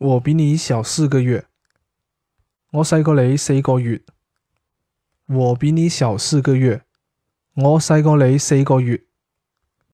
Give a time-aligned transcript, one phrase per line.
[0.00, 1.44] 我比你小四个月。
[2.70, 4.00] 我细过你四个月。
[5.26, 6.82] 我比你小四个月。
[7.54, 9.04] 我细过你四个月。